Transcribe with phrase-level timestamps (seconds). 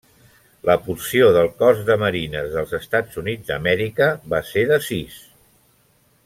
[0.69, 5.21] La porció del Cos de Marines dels Estats Units d'Amèrica va ser de sis.